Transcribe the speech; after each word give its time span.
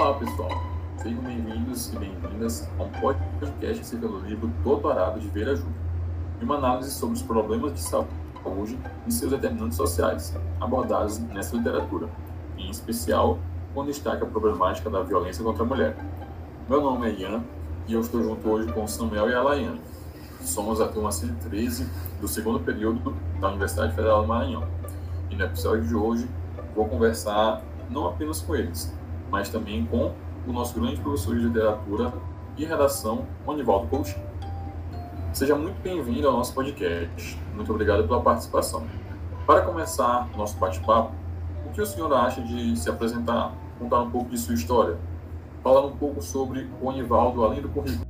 Olá, 0.00 0.14
pessoal. 0.14 0.48
Sejam 0.96 1.20
bem-vindos 1.22 1.92
e 1.92 1.98
bem-vindas 1.98 2.66
a 2.78 2.84
um 2.84 2.88
podcast 2.88 3.82
acerca 3.82 4.08
do 4.08 4.20
livro 4.20 4.46
Doutorado 4.64 5.20
de 5.20 5.28
Vera 5.28 5.54
Júlia, 5.54 5.74
uma 6.40 6.54
análise 6.54 6.90
sobre 6.90 7.16
os 7.16 7.22
problemas 7.22 7.74
de 7.74 7.80
saúde 7.80 8.78
e 9.06 9.12
seus 9.12 9.30
determinantes 9.30 9.76
sociais, 9.76 10.34
abordados 10.58 11.18
nessa 11.18 11.54
literatura, 11.54 12.08
em 12.56 12.70
especial 12.70 13.38
com 13.74 13.84
destaque 13.84 14.22
a 14.22 14.26
problemática 14.26 14.88
da 14.88 15.02
violência 15.02 15.44
contra 15.44 15.64
a 15.64 15.66
mulher. 15.66 15.94
Meu 16.66 16.80
nome 16.80 17.06
é 17.06 17.20
Ian 17.20 17.44
e 17.86 17.92
eu 17.92 18.00
estou 18.00 18.22
junto 18.22 18.48
hoje 18.48 18.72
com 18.72 18.86
Samuel 18.86 19.28
e 19.28 19.34
a 19.34 19.42
Laiane. 19.42 19.82
Somos 20.40 20.80
a 20.80 20.88
turma 20.88 21.12
113 21.12 21.86
do 22.22 22.26
segundo 22.26 22.58
período 22.60 23.14
da 23.38 23.48
Universidade 23.48 23.94
Federal 23.94 24.22
do 24.22 24.28
Maranhão. 24.28 24.66
E 25.28 25.36
no 25.36 25.44
episódio 25.44 25.86
de 25.86 25.94
hoje 25.94 26.26
vou 26.74 26.88
conversar 26.88 27.62
não 27.90 28.06
apenas 28.06 28.40
com 28.40 28.56
eles, 28.56 28.90
mas 29.30 29.48
também 29.48 29.86
com 29.86 30.12
o 30.46 30.52
nosso 30.52 30.78
grande 30.78 31.00
professor 31.00 31.36
de 31.36 31.46
literatura 31.46 32.12
e 32.56 32.64
redação, 32.64 33.26
Onivaldo 33.46 33.86
Coutinho. 33.88 34.30
Seja 35.32 35.54
muito 35.54 35.80
bem-vindo 35.80 36.26
ao 36.26 36.34
nosso 36.34 36.52
podcast. 36.52 37.38
Muito 37.54 37.72
obrigado 37.72 38.06
pela 38.06 38.20
participação. 38.20 38.86
Para 39.46 39.62
começar 39.62 40.28
nosso 40.36 40.56
bate-papo, 40.58 41.14
o 41.64 41.70
que 41.70 41.80
o 41.80 41.86
senhor 41.86 42.12
acha 42.12 42.42
de 42.42 42.76
se 42.76 42.90
apresentar, 42.90 43.54
contar 43.78 44.02
um 44.02 44.10
pouco 44.10 44.30
de 44.30 44.38
sua 44.38 44.54
história, 44.54 44.98
falar 45.62 45.86
um 45.86 45.96
pouco 45.96 46.20
sobre 46.20 46.68
o 46.80 46.86
Onivaldo 46.86 47.44
além 47.44 47.62
do 47.62 47.68
currículo? 47.68 48.04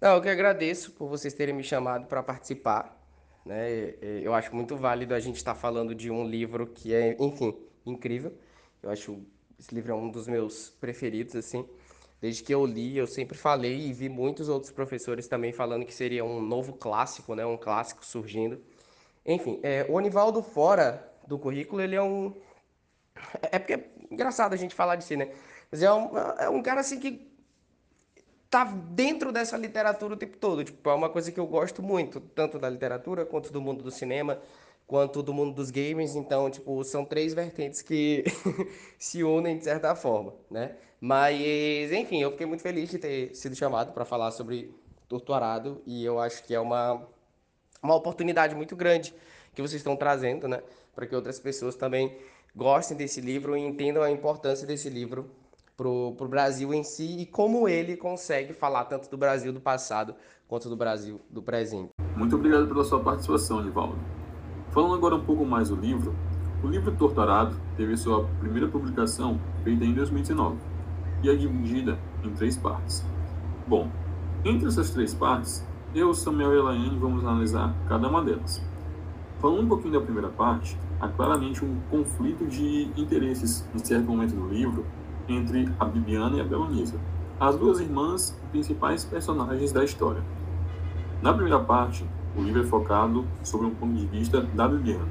Não, 0.00 0.14
eu 0.14 0.22
que 0.22 0.28
agradeço 0.28 0.92
por 0.92 1.08
vocês 1.08 1.34
terem 1.34 1.54
me 1.54 1.64
chamado 1.64 2.06
para 2.06 2.22
participar. 2.22 2.95
Né? 3.46 3.94
Eu 4.22 4.34
acho 4.34 4.54
muito 4.54 4.76
válido 4.76 5.14
a 5.14 5.20
gente 5.20 5.36
estar 5.36 5.54
tá 5.54 5.60
falando 5.60 5.94
de 5.94 6.10
um 6.10 6.26
livro 6.26 6.66
que 6.66 6.92
é, 6.92 7.16
enfim, 7.20 7.56
incrível. 7.86 8.36
Eu 8.82 8.90
acho 8.90 9.22
esse 9.58 9.74
livro 9.74 9.92
é 9.92 9.94
um 9.94 10.10
dos 10.10 10.26
meus 10.26 10.70
preferidos, 10.80 11.34
assim. 11.36 11.66
Desde 12.20 12.42
que 12.42 12.52
eu 12.52 12.66
li, 12.66 12.96
eu 12.96 13.06
sempre 13.06 13.38
falei 13.38 13.88
e 13.88 13.92
vi 13.92 14.08
muitos 14.08 14.48
outros 14.48 14.72
professores 14.72 15.28
também 15.28 15.52
falando 15.52 15.86
que 15.86 15.94
seria 15.94 16.24
um 16.24 16.42
novo 16.42 16.72
clássico, 16.72 17.34
né? 17.34 17.46
Um 17.46 17.56
clássico 17.56 18.04
surgindo. 18.04 18.60
Enfim, 19.24 19.60
é, 19.62 19.86
o 19.88 19.94
Onivaldo 19.94 20.42
fora 20.42 21.12
do 21.26 21.38
currículo, 21.38 21.80
ele 21.80 21.94
é 21.94 22.02
um... 22.02 22.34
É 23.50 23.58
porque 23.58 23.74
é 23.74 23.90
engraçado 24.10 24.52
a 24.52 24.56
gente 24.56 24.74
falar 24.74 24.96
de 24.96 25.04
si, 25.04 25.16
né? 25.16 25.30
Mas 25.70 25.82
é 25.82 25.92
um, 25.92 26.18
é 26.18 26.48
um 26.48 26.62
cara, 26.62 26.80
assim, 26.80 26.98
que 26.98 27.35
tá 28.56 28.64
dentro 28.64 29.30
dessa 29.30 29.54
literatura 29.58 30.14
o 30.14 30.16
tempo 30.16 30.38
todo. 30.38 30.64
Tipo, 30.64 30.88
é 30.88 30.94
uma 30.94 31.10
coisa 31.10 31.30
que 31.30 31.38
eu 31.38 31.46
gosto 31.46 31.82
muito, 31.82 32.20
tanto 32.20 32.58
da 32.58 32.70
literatura 32.70 33.26
quanto 33.26 33.52
do 33.52 33.60
mundo 33.60 33.84
do 33.84 33.90
cinema, 33.90 34.40
quanto 34.86 35.22
do 35.22 35.34
mundo 35.34 35.52
dos 35.52 35.70
games. 35.70 36.14
Então, 36.14 36.50
tipo, 36.50 36.82
são 36.82 37.04
três 37.04 37.34
vertentes 37.34 37.82
que 37.82 38.24
se 38.98 39.22
unem 39.22 39.58
de 39.58 39.64
certa 39.64 39.94
forma, 39.94 40.32
né? 40.50 40.74
Mas, 40.98 41.92
enfim, 41.92 42.22
eu 42.22 42.30
fiquei 42.30 42.46
muito 42.46 42.62
feliz 42.62 42.88
de 42.88 42.98
ter 42.98 43.34
sido 43.34 43.54
chamado 43.54 43.92
para 43.92 44.06
falar 44.06 44.30
sobre 44.30 44.74
Torturado 45.06 45.82
e 45.86 46.02
eu 46.02 46.18
acho 46.18 46.42
que 46.42 46.54
é 46.54 46.58
uma, 46.58 47.06
uma 47.82 47.94
oportunidade 47.94 48.54
muito 48.54 48.74
grande 48.74 49.14
que 49.54 49.60
vocês 49.60 49.80
estão 49.80 49.94
trazendo, 49.96 50.48
né? 50.48 50.62
Para 50.94 51.06
que 51.06 51.14
outras 51.14 51.38
pessoas 51.38 51.76
também 51.76 52.16
gostem 52.54 52.96
desse 52.96 53.20
livro 53.20 53.54
e 53.54 53.60
entendam 53.60 54.02
a 54.02 54.10
importância 54.10 54.66
desse 54.66 54.88
livro 54.88 55.30
para 55.76 55.88
o 55.88 56.28
Brasil 56.28 56.72
em 56.72 56.82
si 56.82 57.18
e 57.18 57.26
como 57.26 57.68
ele 57.68 57.96
consegue 57.96 58.52
falar 58.52 58.84
tanto 58.86 59.10
do 59.10 59.16
Brasil 59.18 59.52
do 59.52 59.60
passado 59.60 60.14
quanto 60.48 60.68
do 60.68 60.76
Brasil 60.76 61.20
do 61.28 61.42
presente. 61.42 61.90
Muito 62.16 62.34
obrigado 62.36 62.66
pela 62.66 62.82
sua 62.82 63.00
participação, 63.00 63.62
Nivaldo. 63.62 63.98
Falando 64.70 64.94
agora 64.94 65.14
um 65.14 65.24
pouco 65.24 65.44
mais 65.44 65.68
do 65.68 65.76
livro, 65.76 66.14
o 66.64 66.68
livro 66.68 66.94
Torturado 66.96 67.54
teve 67.76 67.96
sua 67.96 68.26
primeira 68.40 68.66
publicação 68.66 69.38
feita 69.62 69.84
em 69.84 69.92
2019 69.92 70.56
e 71.22 71.28
é 71.28 71.34
dividida 71.34 71.98
em 72.24 72.30
três 72.30 72.56
partes. 72.56 73.04
Bom, 73.66 73.90
entre 74.44 74.68
essas 74.68 74.90
três 74.90 75.12
partes, 75.12 75.66
eu, 75.94 76.14
Samuel 76.14 76.54
e 76.54 76.58
Elaine 76.58 76.98
vamos 76.98 77.22
analisar 77.24 77.74
cada 77.88 78.08
uma 78.08 78.22
delas. 78.22 78.62
Falando 79.40 79.62
um 79.62 79.68
pouquinho 79.68 79.94
da 79.94 80.00
primeira 80.00 80.28
parte, 80.28 80.78
há 81.00 81.08
claramente 81.08 81.64
um 81.64 81.78
conflito 81.90 82.46
de 82.46 82.90
interesses 82.96 83.68
em 83.74 83.78
certo 83.78 84.06
momento 84.06 84.34
do 84.34 84.48
livro 84.48 84.86
entre 85.28 85.68
a 85.78 85.84
Bibiana 85.84 86.36
e 86.36 86.40
a 86.40 86.44
Belonisa, 86.44 86.98
as 87.38 87.56
duas 87.56 87.80
irmãs 87.80 88.38
principais 88.50 89.04
personagens 89.04 89.72
da 89.72 89.84
história. 89.84 90.22
Na 91.22 91.32
primeira 91.32 91.58
parte, 91.58 92.04
o 92.36 92.42
livro 92.42 92.62
é 92.62 92.64
focado 92.64 93.24
sobre 93.42 93.66
um 93.66 93.74
ponto 93.74 93.94
de 93.94 94.06
vista 94.06 94.40
da 94.40 94.68
Bibiana. 94.68 95.08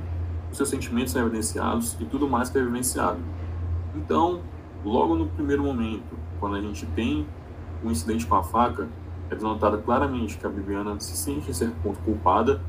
Os 0.52 0.58
seus 0.58 0.70
sentimentos 0.70 1.12
são 1.12 1.22
evidenciados 1.22 1.98
e 2.00 2.06
tudo 2.06 2.30
mais 2.30 2.50
que 2.50 2.58
é 2.58 2.62
vivenciado. 2.62 3.20
Então, 3.96 4.42
logo 4.84 5.16
no 5.16 5.28
primeiro 5.28 5.64
momento, 5.64 6.16
quando 6.40 6.56
a 6.56 6.62
gente 6.62 6.86
tem 6.88 7.26
um 7.84 7.92
incidente 7.92 8.26
com 8.26 8.36
a 8.36 8.44
faca, 8.44 8.88
é 9.30 9.36
denotado 9.36 9.80
claramente 9.80 10.38
que 10.38 10.46
a 10.46 10.50
Bibiana 10.50 11.00
se 11.00 11.18
sente, 11.18 11.50
em 11.50 11.54
certo 11.54 11.76
ponto, 11.82 12.00
culpada 12.00 12.62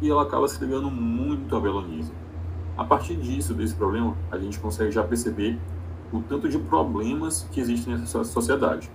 e 0.00 0.10
ela 0.10 0.22
acaba 0.22 0.46
se 0.48 0.62
ligando 0.62 0.90
muito 0.90 1.54
a 1.54 1.60
Belonisa. 1.60 2.12
A 2.76 2.84
partir 2.84 3.16
disso, 3.16 3.54
desse 3.54 3.74
problema, 3.74 4.16
a 4.30 4.38
gente 4.38 4.58
consegue 4.58 4.90
já 4.90 5.02
perceber 5.02 5.58
o 6.12 6.20
tanto 6.22 6.48
de 6.48 6.58
problemas 6.58 7.48
que 7.52 7.60
existem 7.60 7.96
nessa 7.96 8.24
sociedade. 8.24 8.90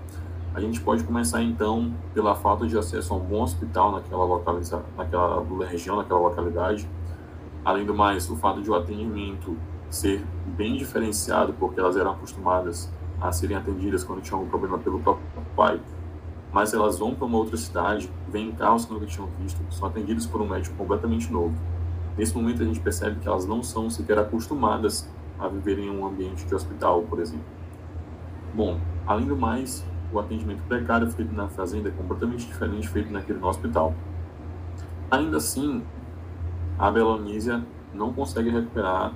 A 0.54 0.60
gente 0.60 0.82
pode 0.82 1.04
começar 1.04 1.42
então 1.42 1.94
pela 2.14 2.36
falta 2.36 2.68
de 2.68 2.78
acesso 2.78 3.14
a 3.14 3.18
um 3.18 3.22
bom 3.22 3.42
hospital 3.42 3.94
naquela 3.94 4.26
localiza 4.26 4.84
naquela 4.98 5.46
região, 5.66 5.96
naquela 5.96 6.20
localidade. 6.20 6.88
Além 7.64 7.86
do 7.86 7.94
mais, 7.94 8.30
o 8.30 8.36
fato 8.36 8.62
de 8.62 8.70
o 8.70 8.76
atendimento 8.76 9.56
ser 9.90 10.26
bem 10.58 10.76
diferenciado, 10.76 11.54
porque 11.54 11.80
elas 11.80 11.96
eram 11.96 12.12
acostumadas 12.12 12.92
a 13.20 13.32
serem 13.32 13.56
atendidas 13.56 14.04
quando 14.04 14.22
tinham 14.22 14.40
algum 14.40 14.50
problema 14.50 14.80
pelo 14.80 15.00
próprio 15.00 15.26
pai, 15.56 15.80
mas 16.52 16.74
elas 16.74 16.98
vão 16.98 17.14
para 17.14 17.26
uma 17.26 17.38
outra 17.38 17.56
cidade, 17.56 18.12
vêm 18.28 18.52
carros 18.52 18.86
que 18.86 18.94
nunca 18.94 19.06
tinham 19.06 19.30
visto, 19.40 19.62
são 19.70 19.88
atendidas 19.88 20.26
por 20.26 20.42
um 20.42 20.48
médico 20.48 20.76
completamente 20.76 21.32
novo. 21.32 21.56
Nesse 22.18 22.36
momento 22.36 22.62
a 22.62 22.66
gente 22.66 22.80
percebe 22.80 23.20
que 23.20 23.28
elas 23.28 23.46
não 23.46 23.64
são 23.64 23.90
sequer 23.90 24.18
acostumadas 24.18 25.08
a 25.41 25.47
viver 25.47 25.79
em 25.79 25.90
um 25.90 26.06
ambiente 26.06 26.46
de 26.46 26.56
hospital, 26.56 27.02
por 27.02 27.19
exemplo. 27.19 27.46
Bom, 28.53 28.79
além 29.07 29.25
do 29.25 29.35
mais, 29.35 29.84
o 30.13 30.19
atendimento 30.19 30.62
precário 30.68 31.09
feito 31.09 31.34
na 31.34 31.47
fazenda 31.47 31.90
é 31.90 31.91
completamente 31.91 32.46
diferente 32.46 32.88
feito 32.88 33.12
naquele 33.12 33.40
no 33.40 33.47
hospital. 33.47 33.94
Ainda 35.09 35.38
assim, 35.38 35.84
a 36.78 36.91
Belonísia 36.91 37.63
não 37.94 38.13
consegue 38.13 38.50
recuperar 38.50 39.13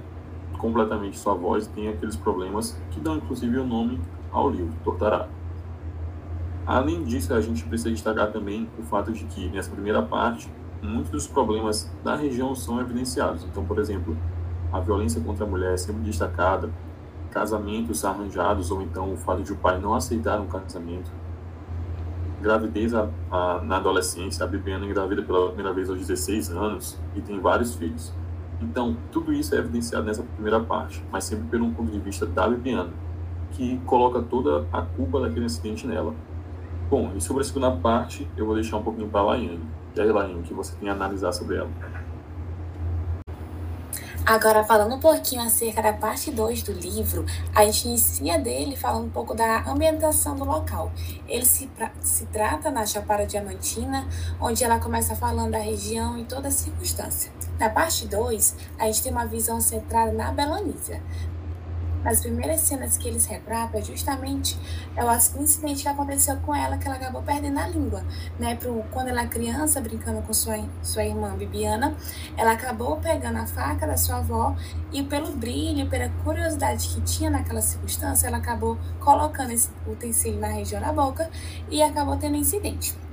completamente 0.58 1.18
sua 1.18 1.34
voz 1.34 1.68
e 1.68 1.70
tem 1.70 1.88
aqueles 1.90 2.16
problemas 2.16 2.80
que 2.92 3.00
dão 3.00 3.18
inclusive 3.18 3.58
o 3.58 3.66
nome 3.66 4.00
ao 4.32 4.50
livro, 4.50 4.74
Tortará. 4.84 5.28
Além 6.66 7.04
disso, 7.04 7.34
a 7.34 7.42
gente 7.42 7.64
precisa 7.64 7.92
destacar 7.92 8.32
também 8.32 8.68
o 8.80 8.84
fato 8.84 9.12
de 9.12 9.24
que, 9.26 9.48
nessa 9.50 9.70
primeira 9.70 10.02
parte, 10.02 10.50
muitos 10.82 11.12
dos 11.12 11.28
problemas 11.28 11.92
da 12.04 12.16
região 12.16 12.56
são 12.56 12.82
evidenciados. 12.82 13.44
Então, 13.44 13.64
por 13.64 13.78
exemplo, 13.78 14.18
a 14.76 14.80
violência 14.82 15.22
contra 15.22 15.46
a 15.46 15.48
mulher 15.48 15.74
é 15.74 15.78
sempre 15.78 16.02
destacada, 16.02 16.70
casamentos 17.32 18.04
arranjados 18.04 18.72
ou 18.72 18.82
então 18.82 19.14
o 19.14 19.18
fato 19.18 19.42
de 19.42 19.54
o 19.54 19.56
pai 19.56 19.80
não 19.80 19.94
aceitar 19.94 20.40
um 20.40 20.48
casamento, 20.48 21.10
gravidez 22.42 22.94
a, 22.94 23.10
a, 23.32 23.62
na 23.62 23.78
adolescência, 23.78 24.44
a 24.44 24.48
Bibiana 24.48 24.86
engravida 24.86 25.22
pela 25.22 25.48
primeira 25.48 25.74
vez 25.74 25.90
aos 25.90 26.00
16 26.00 26.52
anos 26.52 27.00
e 27.16 27.22
tem 27.22 27.40
vários 27.40 27.76
filhos. 27.76 28.14
Então, 28.62 28.98
tudo 29.12 29.34
isso 29.34 29.56
é 29.56 29.60
evidenciado 29.60 30.06
nessa 30.06 30.24
primeira 30.24 30.60
parte, 30.60 31.04
mas 31.10 31.24
sempre 31.24 31.48
pelo 31.48 31.72
ponto 31.72 31.92
de 31.92 32.00
vista 32.00 32.26
da 32.26 32.48
Bibiana, 32.48 32.92
que 33.52 33.78
coloca 33.86 34.22
toda 34.22 34.68
a 34.74 34.82
culpa 34.82 35.22
daquele 35.22 35.46
acidente 35.46 35.88
nela. 35.88 36.14
Bom, 36.90 37.14
e 37.16 37.22
sobre 37.22 37.42
a 37.42 37.46
segunda 37.46 37.72
parte, 37.72 38.28
eu 38.36 38.46
vou 38.46 38.56
deixar 38.56 38.78
um 38.78 38.84
pouquinho 38.84 39.08
para 39.08 39.22
a 39.22 39.24
Laiane. 39.24 39.62
E 39.96 40.02
aí, 40.02 40.12
Laiane, 40.12 40.40
o 40.40 40.44
que 40.44 40.54
você 40.54 40.76
tem 40.76 40.90
a 40.90 40.94
analisar 40.94 41.32
sobre 41.32 41.56
ela? 41.56 41.70
Agora, 44.26 44.64
falando 44.64 44.96
um 44.96 45.00
pouquinho 45.00 45.44
acerca 45.44 45.84
da 45.84 45.94
parte 45.94 46.32
2 46.32 46.64
do 46.64 46.72
livro, 46.72 47.24
a 47.54 47.64
gente 47.64 47.88
inicia 47.88 48.40
dele 48.40 48.76
falando 48.76 49.06
um 49.06 49.10
pouco 49.12 49.36
da 49.36 49.64
ambientação 49.70 50.36
do 50.36 50.44
local. 50.44 50.92
Ele 51.28 51.46
se, 51.46 51.70
se 52.02 52.26
trata 52.26 52.72
na 52.72 52.88
Chapada 52.88 53.28
Diamantina, 53.28 54.08
onde 54.42 54.64
ela 54.64 54.80
começa 54.80 55.16
falando 55.16 55.52
da 55.52 55.60
região 55.60 56.18
e 56.18 56.26
toda 56.26 56.48
a 56.48 56.52
circunstância. 56.52 57.32
Na 57.60 57.70
parte 57.70 58.08
2, 58.08 58.56
a 58.80 58.86
gente 58.88 59.04
tem 59.04 59.12
uma 59.12 59.28
visão 59.28 59.62
centrada 59.62 60.12
na 60.12 60.32
Belanísia, 60.32 61.04
as 62.06 62.22
primeiras 62.22 62.62
cenas 62.62 62.98
que 62.98 63.08
eles 63.08 63.26
retratam 63.26 63.80
é 63.80 63.84
justamente 63.84 64.58
é 64.96 65.04
o 65.04 65.42
incidente 65.42 65.84
que 65.84 65.90
aconteceu 65.90 66.38
com 66.38 66.54
ela, 66.54 66.78
que 66.78 66.88
ela 66.88 66.96
acabou 66.98 67.22
perdendo 67.22 67.60
a 67.60 67.68
língua, 67.68 68.04
né? 68.40 68.56
Pro, 68.56 68.84
quando 68.92 69.10
ela 69.10 69.22
era 69.22 69.30
criança, 69.30 69.82
brincando 69.82 70.22
com 70.22 70.34
sua, 70.34 70.58
sua 70.82 71.04
irmã 71.04 71.36
Bibiana, 71.36 71.96
ela 72.38 72.52
acabou 72.52 72.98
pegando 72.98 73.40
a 73.40 73.48
faca 73.48 73.88
da 73.88 73.98
sua 73.98 74.18
avó 74.18 74.56
e 74.92 75.04
pelo 75.04 75.32
brilho, 75.32 75.90
pela 75.90 76.10
curiosidade 76.24 76.88
que 76.90 77.02
tinha 77.02 77.30
naquela 77.30 77.62
circunstância, 77.62 78.28
ela 78.28 78.38
acabou 78.38 78.78
colocando 79.00 79.52
esse 79.52 79.70
utensílio 79.88 80.40
na 80.40 80.48
região 80.48 80.80
da 80.82 80.94
boca 80.94 81.30
e 81.70 81.82
acabou 81.82 82.18
tendo 82.18 82.36
incidente. 82.36 83.05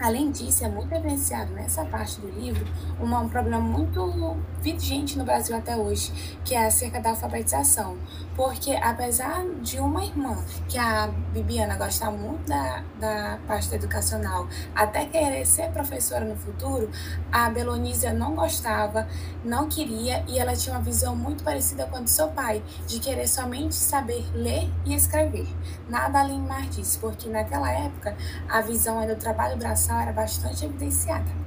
Além 0.00 0.32
disso, 0.32 0.64
é 0.64 0.68
muito 0.68 0.92
evidenciado 0.92 1.52
nessa 1.52 1.84
parte 1.84 2.20
do 2.20 2.28
livro 2.28 2.66
uma, 2.98 3.20
um 3.20 3.28
problema 3.28 3.60
muito 3.60 4.36
vigente 4.60 5.16
no 5.16 5.24
Brasil 5.24 5.56
até 5.56 5.76
hoje, 5.76 6.12
que 6.44 6.54
é 6.54 6.66
acerca 6.66 7.00
da 7.00 7.10
alfabetização. 7.10 7.96
Porque, 8.34 8.72
apesar 8.72 9.44
de 9.62 9.78
uma 9.78 10.04
irmã, 10.04 10.36
que 10.68 10.76
a 10.76 11.06
Bibiana 11.32 11.76
gostar 11.76 12.10
muito 12.10 12.48
da, 12.48 12.82
da 12.98 13.38
parte 13.46 13.72
educacional, 13.72 14.48
até 14.74 15.06
querer 15.06 15.46
ser 15.46 15.70
professora 15.70 16.24
no 16.24 16.34
futuro, 16.34 16.90
a 17.30 17.48
Belonísia 17.48 18.12
não 18.12 18.34
gostava, 18.34 19.06
não 19.44 19.68
queria 19.68 20.24
e 20.26 20.38
ela 20.38 20.56
tinha 20.56 20.74
uma 20.74 20.82
visão 20.82 21.14
muito 21.14 21.44
parecida 21.44 21.86
com 21.86 21.98
a 21.98 22.00
do 22.00 22.10
seu 22.10 22.28
pai, 22.28 22.62
de 22.86 22.98
querer 22.98 23.28
somente 23.28 23.76
saber 23.76 24.26
ler 24.34 24.68
e 24.84 24.94
escrever. 24.94 25.46
Nada 25.88 26.20
além 26.20 26.40
mais 26.40 26.68
disso, 26.70 26.98
porque 27.00 27.28
naquela 27.28 27.70
época 27.70 28.16
a 28.48 28.60
visão 28.60 29.04
do 29.06 29.16
trabalho 29.16 29.56
braçal 29.56 29.83
era 29.92 30.12
bastante 30.12 30.64
evidenciada. 30.64 31.44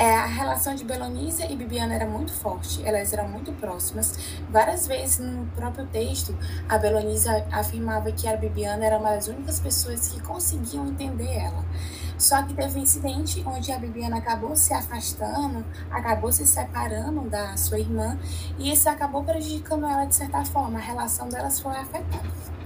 É, 0.00 0.14
a 0.14 0.24
relação 0.24 0.74
de 0.74 0.82
Belonísia 0.82 1.52
e 1.52 1.54
Bibiana 1.54 1.94
era 1.94 2.06
muito 2.06 2.32
forte, 2.32 2.80
elas 2.86 3.12
eram 3.12 3.28
muito 3.28 3.52
próximas. 3.52 4.18
Várias 4.48 4.86
vezes 4.86 5.18
no 5.18 5.44
próprio 5.48 5.86
texto, 5.88 6.34
a 6.66 6.78
Belonísia 6.78 7.46
afirmava 7.52 8.10
que 8.10 8.26
a 8.26 8.34
Bibiana 8.34 8.82
era 8.86 8.96
uma 8.96 9.10
das 9.10 9.28
únicas 9.28 9.60
pessoas 9.60 10.08
que 10.08 10.22
conseguiam 10.22 10.86
entender 10.86 11.30
ela. 11.36 11.62
Só 12.16 12.42
que 12.42 12.54
teve 12.54 12.78
um 12.78 12.82
incidente 12.82 13.42
onde 13.46 13.70
a 13.72 13.78
Bibiana 13.78 14.16
acabou 14.16 14.56
se 14.56 14.72
afastando, 14.72 15.66
acabou 15.90 16.32
se 16.32 16.46
separando 16.46 17.28
da 17.28 17.54
sua 17.58 17.78
irmã, 17.78 18.18
e 18.58 18.72
isso 18.72 18.88
acabou 18.88 19.22
prejudicando 19.22 19.84
ela 19.84 20.06
de 20.06 20.14
certa 20.14 20.42
forma. 20.46 20.78
A 20.78 20.82
relação 20.82 21.28
delas 21.28 21.60
foi 21.60 21.76
afetada. 21.76 22.59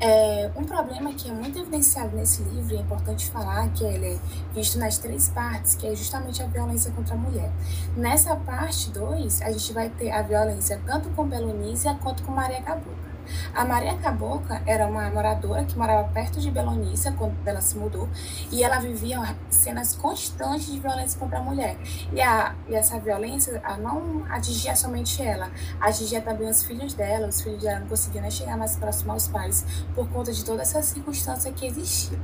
É, 0.00 0.50
um 0.54 0.64
problema 0.64 1.12
que 1.12 1.28
é 1.28 1.32
muito 1.32 1.58
evidenciado 1.58 2.16
nesse 2.16 2.42
livro, 2.42 2.74
e 2.74 2.78
é 2.78 2.80
importante 2.80 3.28
falar 3.30 3.68
que 3.70 3.84
ele 3.84 4.14
é 4.14 4.18
visto 4.54 4.78
nas 4.78 4.98
três 4.98 5.28
partes, 5.28 5.74
que 5.74 5.86
é 5.86 5.94
justamente 5.94 6.42
a 6.42 6.46
violência 6.46 6.90
contra 6.92 7.14
a 7.14 7.18
mulher. 7.18 7.50
Nessa 7.96 8.36
parte 8.36 8.90
2, 8.90 9.42
a 9.42 9.50
gente 9.50 9.72
vai 9.72 9.88
ter 9.90 10.10
a 10.10 10.22
violência 10.22 10.80
tanto 10.86 11.08
com 11.10 11.26
Belonísia 11.26 11.94
quanto 12.02 12.22
com 12.22 12.32
Maria 12.32 12.62
Cabocla. 12.62 13.07
A 13.54 13.64
Maria 13.64 13.96
Cabocla 13.98 14.62
era 14.66 14.86
uma 14.86 15.10
moradora 15.10 15.64
que 15.64 15.76
morava 15.76 16.08
perto 16.08 16.40
de 16.40 16.50
Belonícia 16.50 17.12
quando 17.12 17.36
ela 17.46 17.60
se 17.60 17.76
mudou 17.76 18.08
e 18.50 18.62
ela 18.62 18.78
vivia 18.78 19.36
cenas 19.50 19.94
constantes 19.94 20.66
de 20.66 20.78
violência 20.78 21.18
contra 21.18 21.38
a 21.38 21.42
mulher. 21.42 21.76
E, 22.12 22.20
a, 22.20 22.54
e 22.68 22.74
essa 22.74 22.98
violência 22.98 23.60
não 23.80 24.24
atingia 24.28 24.74
somente 24.76 25.22
ela, 25.22 25.50
atingia 25.80 26.20
também 26.20 26.48
os 26.48 26.62
filhos 26.62 26.94
dela. 26.94 27.28
Os 27.28 27.40
filhos 27.40 27.62
dela 27.62 27.80
não 27.80 27.88
conseguiam 27.88 28.22
nem 28.22 28.30
chegar 28.30 28.56
mais 28.56 28.76
próximo 28.76 29.12
aos 29.12 29.28
pais 29.28 29.64
por 29.94 30.08
conta 30.08 30.32
de 30.32 30.44
toda 30.44 30.62
essa 30.62 30.82
circunstância 30.82 31.52
que 31.52 31.66
existia. 31.66 32.18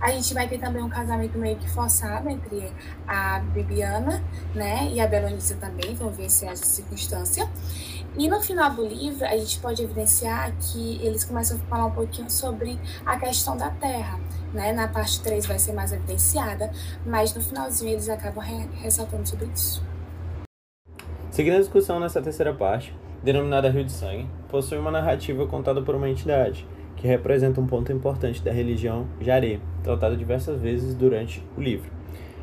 A 0.00 0.10
gente 0.10 0.34
vai 0.34 0.46
ter 0.46 0.58
também 0.58 0.82
um 0.82 0.88
casamento 0.88 1.38
meio 1.38 1.56
que 1.56 1.68
forçado 1.70 2.28
entre 2.28 2.70
a 3.06 3.38
Bibiana, 3.38 4.22
né, 4.54 4.90
e 4.92 5.00
a 5.00 5.06
Belonícia 5.06 5.56
também, 5.56 5.94
vão 5.94 6.12
se 6.28 6.46
essa 6.46 6.64
circunstância. 6.64 7.48
E 8.18 8.28
no 8.28 8.40
final 8.40 8.70
do 8.70 8.86
livro, 8.86 9.26
a 9.26 9.36
gente 9.36 9.58
pode 9.58 9.82
evidenciar 9.82 10.50
que 10.58 10.98
eles 11.02 11.22
começam 11.22 11.58
a 11.58 11.60
falar 11.68 11.84
um 11.84 11.90
pouquinho 11.90 12.30
sobre 12.30 12.78
a 13.04 13.18
questão 13.18 13.58
da 13.58 13.68
terra. 13.68 14.18
Né? 14.54 14.72
Na 14.72 14.88
parte 14.88 15.20
3 15.22 15.44
vai 15.44 15.58
ser 15.58 15.74
mais 15.74 15.92
evidenciada, 15.92 16.70
mas 17.04 17.34
no 17.34 17.42
finalzinho 17.42 17.92
eles 17.92 18.08
acabam 18.08 18.42
re 18.42 18.66
ressaltando 18.80 19.28
sobre 19.28 19.46
isso. 19.54 19.82
Seguindo 21.30 21.56
a 21.56 21.60
discussão 21.60 22.00
nessa 22.00 22.22
terceira 22.22 22.54
parte, 22.54 22.96
denominada 23.22 23.68
Rio 23.68 23.84
de 23.84 23.92
Sangue, 23.92 24.26
possui 24.48 24.78
uma 24.78 24.90
narrativa 24.90 25.46
contada 25.46 25.82
por 25.82 25.94
uma 25.94 26.08
entidade, 26.08 26.66
que 26.96 27.06
representa 27.06 27.60
um 27.60 27.66
ponto 27.66 27.92
importante 27.92 28.42
da 28.42 28.50
religião 28.50 29.06
Jaré, 29.20 29.60
tratado 29.82 30.16
diversas 30.16 30.58
vezes 30.62 30.94
durante 30.94 31.44
o 31.54 31.60
livro. 31.60 31.90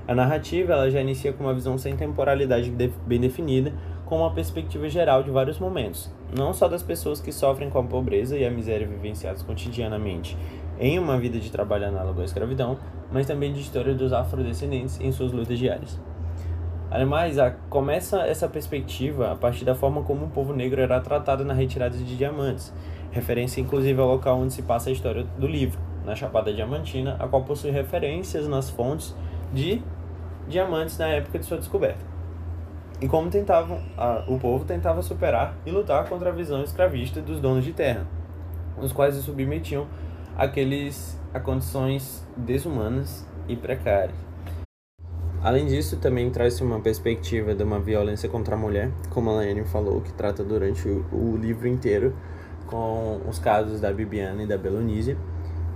A 0.05 0.13
narrativa 0.13 0.73
ela 0.73 0.91
já 0.91 0.99
inicia 0.99 1.31
com 1.31 1.45
uma 1.45 1.53
visão 1.53 1.77
sem 1.77 1.95
temporalidade 1.95 2.69
bem 2.69 3.21
definida, 3.21 3.73
com 4.13 4.19
uma 4.19 4.30
perspectiva 4.30 4.88
geral 4.88 5.24
de 5.24 5.31
vários 5.31 5.57
momentos, 5.57 6.07
não 6.38 6.54
só 6.54 6.68
das 6.68 6.83
pessoas 6.83 7.19
que 7.19 7.31
sofrem 7.31 7.68
com 7.71 7.80
a 7.80 7.83
pobreza 7.83 8.38
e 8.38 8.45
a 8.45 8.51
miséria 8.51 8.86
vivenciadas 8.86 9.42
cotidianamente 9.42 10.38
em 10.80 11.00
uma 11.00 11.18
vida 11.18 11.39
de 11.39 11.51
trabalho 11.51 11.88
análogo 11.88 12.21
à 12.21 12.24
escravidão, 12.24 12.77
mas 13.12 13.25
também 13.25 13.51
de 13.51 13.62
história 13.62 13.92
dos 13.95 14.13
afrodescendentes 14.13 15.00
em 15.01 15.12
suas 15.12 15.31
lutas 15.31 15.57
diárias. 15.57 16.00
Ademais, 16.92 17.38
começa 17.71 18.19
essa 18.19 18.48
perspectiva 18.48 19.31
a 19.31 19.36
partir 19.36 19.65
da 19.65 19.74
forma 19.74 20.04
como 20.04 20.25
o 20.25 20.30
povo 20.30 20.54
negro 20.54 20.80
era 20.80 21.01
tratado 21.01 21.44
na 21.44 21.56
retirada 21.56 21.98
de 21.98 22.15
diamantes, 22.15 22.71
referência 23.10 23.62
inclusive 23.62 24.00
ao 24.00 24.07
local 24.07 24.38
onde 24.38 24.54
se 24.54 24.62
passa 24.62 24.92
a 24.92 24.94
história 24.94 25.25
do 25.39 25.48
livro, 25.48 25.80
na 26.06 26.15
Chapada 26.15 26.54
Diamantina, 26.54 27.18
a 27.19 27.27
qual 27.27 27.42
possui 27.45 27.71
referências 27.71 28.48
nas 28.48 28.69
fontes 28.69 29.15
de 29.51 29.81
diamantes 30.48 31.00
na 31.00 31.07
época 31.07 31.39
de 31.39 31.45
sua 31.48 31.57
descoberta 31.57 32.12
e 33.01 33.07
como 33.07 33.29
tentavam 33.29 33.81
a, 33.97 34.23
o 34.27 34.39
povo 34.39 34.65
tentava 34.65 35.01
superar 35.01 35.55
e 35.65 35.71
lutar 35.71 36.07
contra 36.07 36.29
a 36.29 36.33
visão 36.33 36.63
escravista 36.63 37.21
dos 37.21 37.39
donos 37.39 37.63
de 37.63 37.73
terra, 37.73 38.07
os 38.77 38.91
quais 38.93 39.15
se 39.15 39.21
submetiam 39.21 39.87
àqueles 40.37 41.19
a 41.33 41.39
condições 41.39 42.25
desumanas 42.37 43.27
e 43.47 43.55
precárias. 43.55 44.15
Além 45.41 45.65
disso, 45.65 45.97
também 45.97 46.29
traz-se 46.29 46.63
uma 46.63 46.79
perspectiva 46.79 47.53
de 47.53 47.63
uma 47.63 47.77
violência 47.77 48.29
contra 48.29 48.55
a 48.55 48.57
mulher, 48.57 48.89
como 49.09 49.29
a 49.29 49.33
Laiane 49.33 49.65
falou, 49.65 49.99
que 49.99 50.13
trata 50.13 50.41
durante 50.41 50.87
o, 50.87 51.05
o 51.11 51.35
livro 51.35 51.67
inteiro 51.67 52.15
com 52.65 53.19
os 53.27 53.39
casos 53.39 53.81
da 53.81 53.91
Bibiana 53.91 54.43
e 54.43 54.47
da 54.47 54.57
Belonísia, 54.57 55.17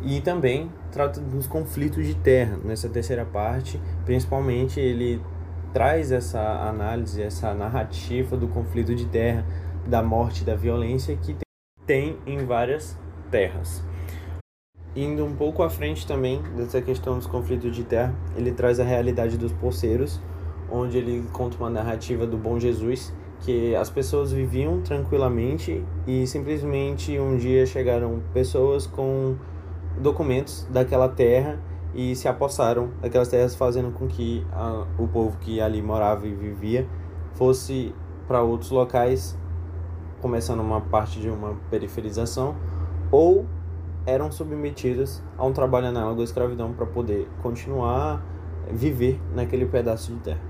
e 0.01 0.21
também 0.21 0.71
trata 0.89 1.19
dos 1.19 1.47
conflitos 1.47 2.05
de 2.05 2.15
terra. 2.15 2.57
Nessa 2.63 2.87
terceira 2.87 3.25
parte, 3.25 3.77
principalmente, 4.05 4.79
ele 4.79 5.21
traz 5.77 6.11
essa 6.11 6.41
análise, 6.67 7.21
essa 7.21 7.53
narrativa 7.53 8.35
do 8.35 8.47
conflito 8.47 8.95
de 8.95 9.05
terra, 9.05 9.45
da 9.85 10.01
morte, 10.01 10.43
da 10.43 10.55
violência 10.55 11.15
que 11.15 11.37
tem 11.85 12.17
em 12.25 12.43
várias 12.47 12.97
terras. 13.29 13.83
Indo 14.95 15.23
um 15.23 15.35
pouco 15.35 15.61
à 15.61 15.69
frente 15.69 16.07
também 16.07 16.41
dessa 16.55 16.81
questão 16.81 17.17
dos 17.17 17.27
conflitos 17.27 17.75
de 17.75 17.83
terra, 17.83 18.11
ele 18.35 18.51
traz 18.53 18.79
a 18.79 18.83
realidade 18.83 19.37
dos 19.37 19.51
poceiros, 19.51 20.19
onde 20.71 20.97
ele 20.97 21.23
conta 21.31 21.57
uma 21.57 21.69
narrativa 21.69 22.25
do 22.25 22.39
bom 22.39 22.59
Jesus, 22.59 23.13
que 23.41 23.75
as 23.75 23.87
pessoas 23.87 24.31
viviam 24.31 24.81
tranquilamente 24.81 25.85
e 26.07 26.25
simplesmente 26.25 27.19
um 27.19 27.37
dia 27.37 27.67
chegaram 27.67 28.23
pessoas 28.33 28.87
com 28.87 29.35
documentos 30.01 30.67
daquela 30.71 31.07
terra 31.07 31.59
e 31.97 32.15
se 32.15 32.27
apossaram 32.27 32.91
daquelas 33.01 33.27
terras, 33.27 33.55
fazendo 33.55 33.91
com 33.91 34.07
que 34.07 34.45
a, 34.53 34.85
o 34.99 35.07
povo 35.07 35.35
que 35.39 35.59
ali 35.59 35.81
morava 35.81 36.27
e 36.27 36.33
vivia 36.33 36.87
fosse 37.33 37.93
para 38.27 38.43
outros 38.43 38.69
locais, 38.69 39.35
começando 40.21 40.59
uma 40.59 40.79
parte 40.79 41.19
de 41.19 41.27
uma 41.27 41.57
periferização, 41.71 42.55
ou 43.11 43.47
eram 44.05 44.31
submetidas 44.31 45.23
a 45.37 45.43
um 45.43 45.51
trabalho 45.51 45.87
análogo 45.87 46.21
à 46.21 46.23
escravidão 46.23 46.71
para 46.71 46.85
poder 46.85 47.27
continuar 47.41 48.23
viver 48.71 49.19
naquele 49.33 49.65
pedaço 49.65 50.13
de 50.13 50.19
terra. 50.19 50.41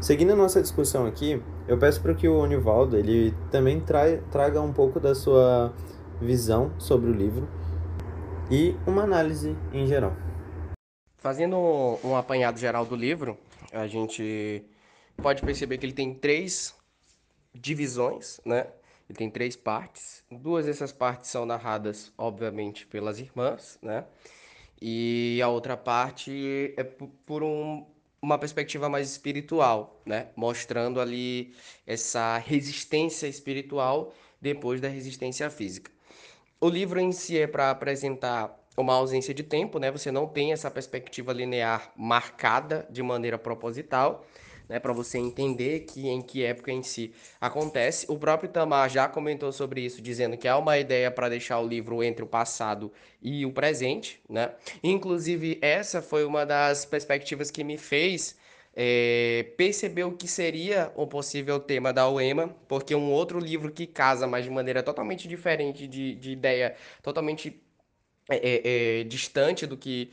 Seguindo 0.00 0.32
a 0.32 0.36
nossa 0.36 0.60
discussão 0.60 1.06
aqui, 1.06 1.40
eu 1.68 1.78
peço 1.78 2.00
para 2.00 2.14
que 2.14 2.28
o 2.28 2.36
Onivaldo 2.36 2.96
ele 2.96 3.32
também 3.50 3.80
tra 3.80 4.18
traga 4.30 4.60
um 4.60 4.72
pouco 4.72 4.98
da 4.98 5.14
sua 5.14 5.72
visão 6.20 6.72
sobre 6.78 7.10
o 7.10 7.12
livro 7.12 7.46
e 8.50 8.76
uma 8.86 9.02
análise 9.02 9.56
em 9.72 9.86
geral. 9.86 10.12
Fazendo 11.18 11.56
um, 12.04 12.16
apanhado 12.16 12.58
geral 12.58 12.84
do 12.84 12.94
livro, 12.94 13.36
a 13.72 13.86
gente 13.86 14.64
pode 15.16 15.42
perceber 15.42 15.78
que 15.78 15.86
ele 15.86 15.92
tem 15.92 16.14
três 16.14 16.74
divisões, 17.52 18.40
né? 18.44 18.68
Ele 19.08 19.16
tem 19.18 19.30
três 19.30 19.56
partes. 19.56 20.22
Duas 20.30 20.66
dessas 20.66 20.92
partes 20.92 21.30
são 21.30 21.46
narradas, 21.46 22.12
obviamente, 22.16 22.86
pelas 22.86 23.18
irmãs, 23.18 23.78
né? 23.82 24.04
E 24.80 25.40
a 25.42 25.48
outra 25.48 25.76
parte 25.76 26.74
é 26.76 26.84
por 26.84 27.42
um, 27.42 27.84
uma 28.20 28.38
perspectiva 28.38 28.88
mais 28.88 29.10
espiritual, 29.10 30.00
né? 30.04 30.28
Mostrando 30.36 31.00
ali 31.00 31.54
essa 31.86 32.38
resistência 32.38 33.26
espiritual 33.26 34.12
depois 34.40 34.80
da 34.80 34.88
resistência 34.88 35.50
física. 35.50 35.95
O 36.58 36.70
livro 36.70 36.98
em 36.98 37.12
si 37.12 37.38
é 37.38 37.46
para 37.46 37.70
apresentar 37.70 38.58
uma 38.78 38.94
ausência 38.94 39.34
de 39.34 39.42
tempo, 39.42 39.78
né? 39.78 39.90
Você 39.90 40.10
não 40.10 40.26
tem 40.26 40.54
essa 40.54 40.70
perspectiva 40.70 41.30
linear 41.30 41.92
marcada 41.94 42.86
de 42.90 43.02
maneira 43.02 43.36
proposital, 43.36 44.24
né? 44.66 44.80
Para 44.80 44.94
você 44.94 45.18
entender 45.18 45.80
que 45.80 46.08
em 46.08 46.22
que 46.22 46.42
época 46.42 46.72
em 46.72 46.82
si 46.82 47.12
acontece. 47.38 48.06
O 48.08 48.18
próprio 48.18 48.48
Tamar 48.48 48.88
já 48.88 49.06
comentou 49.06 49.52
sobre 49.52 49.82
isso, 49.82 50.00
dizendo 50.00 50.38
que 50.38 50.48
há 50.48 50.56
uma 50.56 50.78
ideia 50.78 51.10
para 51.10 51.28
deixar 51.28 51.60
o 51.60 51.68
livro 51.68 52.02
entre 52.02 52.24
o 52.24 52.26
passado 52.26 52.90
e 53.20 53.44
o 53.44 53.52
presente, 53.52 54.18
né? 54.26 54.52
Inclusive 54.82 55.58
essa 55.60 56.00
foi 56.00 56.24
uma 56.24 56.46
das 56.46 56.86
perspectivas 56.86 57.50
que 57.50 57.62
me 57.62 57.76
fez 57.76 58.34
é, 58.76 59.54
percebeu 59.56 60.12
que 60.12 60.28
seria 60.28 60.92
o 60.94 61.06
possível 61.06 61.58
tema 61.58 61.92
da 61.94 62.08
UEMA, 62.08 62.54
porque 62.68 62.94
um 62.94 63.10
outro 63.10 63.38
livro 63.38 63.72
que 63.72 63.86
casa, 63.86 64.26
mas 64.26 64.44
de 64.44 64.50
maneira 64.50 64.82
totalmente 64.82 65.26
diferente, 65.26 65.86
de, 65.86 66.14
de 66.14 66.32
ideia 66.32 66.76
totalmente 67.02 67.58
é, 68.28 68.36
é, 68.36 69.00
é 69.00 69.04
distante 69.04 69.66
do 69.66 69.76
que 69.78 70.10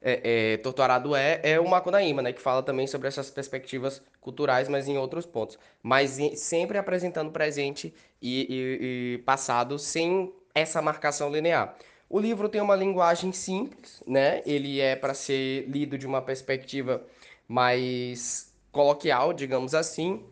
é, 0.00 0.52
é, 0.52 0.56
Torturado 0.58 1.16
é, 1.16 1.40
é 1.42 1.58
o 1.58 1.66
Macunaíma, 1.68 2.22
né? 2.22 2.32
Que 2.32 2.40
fala 2.40 2.62
também 2.62 2.86
sobre 2.86 3.08
essas 3.08 3.30
perspectivas 3.30 4.02
culturais, 4.20 4.68
mas 4.68 4.86
em 4.86 4.98
outros 4.98 5.26
pontos. 5.26 5.58
Mas 5.82 6.18
em, 6.18 6.36
sempre 6.36 6.78
apresentando 6.78 7.32
presente 7.32 7.92
e, 8.20 8.46
e, 8.50 9.14
e 9.14 9.18
passado 9.24 9.78
sem 9.78 10.32
essa 10.54 10.80
marcação 10.82 11.32
linear. 11.32 11.76
O 12.08 12.20
livro 12.20 12.48
tem 12.48 12.60
uma 12.60 12.76
linguagem 12.76 13.32
simples, 13.32 14.02
né? 14.06 14.42
Ele 14.46 14.78
é 14.80 14.94
para 14.94 15.14
ser 15.14 15.66
lido 15.68 15.96
de 15.98 16.06
uma 16.06 16.20
perspectiva 16.22 17.04
mais 17.48 18.52
coloquial, 18.72 19.32
digamos 19.32 19.74
assim. 19.74 20.22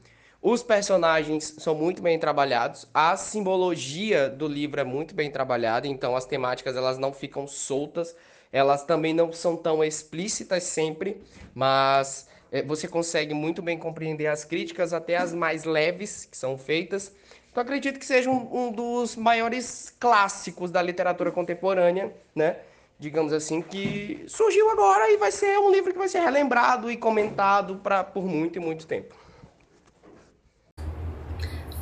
Os 0.40 0.60
personagens 0.62 1.54
são 1.58 1.72
muito 1.72 2.02
bem 2.02 2.18
trabalhados, 2.18 2.88
a 2.92 3.16
simbologia 3.16 4.28
do 4.28 4.48
livro 4.48 4.80
é 4.80 4.84
muito 4.84 5.14
bem 5.14 5.30
trabalhada, 5.30 5.86
então 5.86 6.16
as 6.16 6.24
temáticas 6.24 6.76
elas 6.76 6.98
não 6.98 7.12
ficam 7.12 7.46
soltas, 7.46 8.16
elas 8.50 8.84
também 8.84 9.14
não 9.14 9.32
são 9.32 9.56
tão 9.56 9.84
explícitas 9.84 10.64
sempre, 10.64 11.22
mas 11.54 12.28
é, 12.50 12.60
você 12.60 12.88
consegue 12.88 13.32
muito 13.32 13.62
bem 13.62 13.78
compreender 13.78 14.26
as 14.26 14.44
críticas, 14.44 14.92
até 14.92 15.16
as 15.16 15.32
mais 15.32 15.62
leves 15.62 16.24
que 16.24 16.36
são 16.36 16.58
feitas. 16.58 17.12
Então 17.52 17.62
acredito 17.62 17.98
que 18.00 18.04
seja 18.04 18.28
um, 18.28 18.66
um 18.66 18.72
dos 18.72 19.14
maiores 19.14 19.94
clássicos 20.00 20.72
da 20.72 20.82
literatura 20.82 21.30
contemporânea, 21.30 22.12
né? 22.34 22.56
Digamos 23.02 23.32
assim, 23.32 23.60
que 23.60 24.24
surgiu 24.28 24.70
agora 24.70 25.10
e 25.10 25.16
vai 25.16 25.32
ser 25.32 25.58
um 25.58 25.72
livro 25.72 25.92
que 25.92 25.98
vai 25.98 26.08
ser 26.08 26.20
relembrado 26.20 26.88
e 26.88 26.96
comentado 26.96 27.80
pra, 27.82 28.04
por 28.04 28.24
muito 28.24 28.60
e 28.60 28.60
muito 28.60 28.86
tempo. 28.86 29.12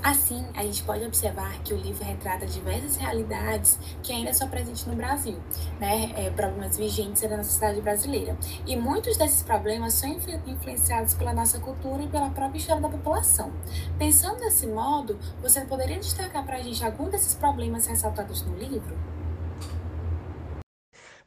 Assim, 0.02 0.46
a 0.56 0.62
gente 0.62 0.82
pode 0.82 1.04
observar 1.04 1.62
que 1.62 1.74
o 1.74 1.76
livro 1.76 2.02
retrata 2.02 2.46
diversas 2.46 2.96
realidades 2.96 3.78
que 4.02 4.14
ainda 4.14 4.32
são 4.32 4.48
presentes 4.48 4.86
no 4.86 4.94
Brasil, 4.96 5.38
né? 5.78 6.10
É, 6.16 6.30
problemas 6.30 6.78
vigentes 6.78 7.20
na 7.28 7.44
sociedade 7.44 7.82
brasileira. 7.82 8.34
E 8.66 8.74
muitos 8.76 9.18
desses 9.18 9.42
problemas 9.42 9.92
são 9.92 10.08
influenciados 10.46 11.12
pela 11.12 11.34
nossa 11.34 11.60
cultura 11.60 12.02
e 12.02 12.08
pela 12.08 12.30
própria 12.30 12.58
história 12.58 12.80
da 12.80 12.88
população. 12.88 13.52
Pensando 13.98 14.38
desse 14.38 14.66
modo, 14.66 15.18
você 15.42 15.60
poderia 15.66 15.98
destacar 15.98 16.46
para 16.46 16.56
a 16.56 16.62
gente 16.62 16.82
algum 16.82 17.10
desses 17.10 17.34
problemas 17.34 17.86
ressaltados 17.86 18.40
no 18.40 18.56
livro? 18.56 18.96